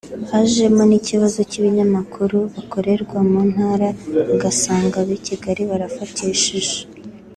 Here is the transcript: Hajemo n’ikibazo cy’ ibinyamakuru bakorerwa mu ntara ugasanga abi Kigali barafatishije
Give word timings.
Hajemo 0.29 0.81
n’ikibazo 0.89 1.39
cy’ 1.49 1.57
ibinyamakuru 1.59 2.37
bakorerwa 2.53 3.17
mu 3.29 3.41
ntara 3.51 3.89
ugasanga 4.33 4.95
abi 5.03 5.17
Kigali 5.25 5.61
barafatishije 5.71 6.77